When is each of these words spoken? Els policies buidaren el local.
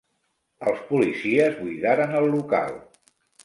Els 0.71 0.81
policies 0.93 1.59
buidaren 1.61 2.19
el 2.23 2.29
local. 2.37 2.77